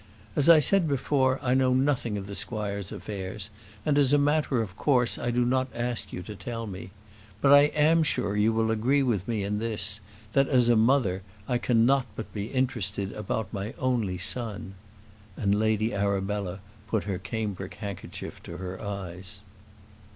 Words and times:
As 0.35 0.49
I 0.49 0.57
said 0.57 0.87
before, 0.87 1.39
I 1.43 1.53
know 1.53 1.75
nothing 1.75 2.17
of 2.17 2.25
the 2.25 2.33
squire's 2.33 2.91
affairs, 2.91 3.51
and, 3.85 3.99
as 3.99 4.11
a 4.11 4.17
matter 4.17 4.59
of 4.59 4.75
course, 4.75 5.19
I 5.19 5.29
do 5.29 5.45
not 5.45 5.67
ask 5.75 6.11
you 6.11 6.23
to 6.23 6.35
tell 6.35 6.65
me. 6.65 6.89
But 7.39 7.53
I 7.53 7.65
am 7.77 8.01
sure 8.01 8.35
you 8.35 8.51
will 8.51 8.71
agree 8.71 9.03
with 9.03 9.27
me 9.27 9.43
in 9.43 9.59
this, 9.59 9.99
that, 10.33 10.47
as 10.47 10.69
a 10.69 10.75
mother, 10.75 11.21
I 11.47 11.59
cannot 11.59 12.07
but 12.15 12.33
be 12.33 12.47
interested 12.47 13.11
about 13.11 13.53
my 13.53 13.75
only 13.77 14.17
son," 14.17 14.73
and 15.37 15.53
Lady 15.53 15.93
Arabella 15.93 16.61
put 16.87 17.03
her 17.03 17.19
cambric 17.19 17.75
handkerchief 17.75 18.41
to 18.41 18.57
her 18.57 18.81
eyes. 18.81 19.41